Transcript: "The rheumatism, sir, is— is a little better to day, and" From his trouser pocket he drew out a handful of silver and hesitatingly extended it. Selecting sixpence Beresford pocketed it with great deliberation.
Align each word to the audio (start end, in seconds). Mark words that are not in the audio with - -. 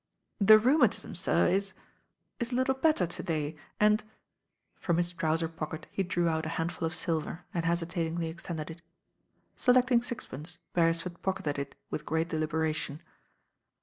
"The 0.39 0.57
rheumatism, 0.57 1.13
sir, 1.13 1.47
is— 1.49 1.73
is 2.39 2.51
a 2.51 2.55
little 2.55 2.73
better 2.73 3.05
to 3.05 3.21
day, 3.21 3.55
and" 3.79 4.03
From 4.79 4.97
his 4.97 5.13
trouser 5.13 5.47
pocket 5.47 5.85
he 5.91 6.01
drew 6.01 6.27
out 6.27 6.47
a 6.47 6.57
handful 6.57 6.87
of 6.87 6.95
silver 6.95 7.45
and 7.53 7.65
hesitatingly 7.65 8.27
extended 8.27 8.71
it. 8.71 8.81
Selecting 9.55 10.01
sixpence 10.01 10.57
Beresford 10.73 11.21
pocketed 11.21 11.59
it 11.59 11.75
with 11.91 12.03
great 12.07 12.29
deliberation. 12.29 13.03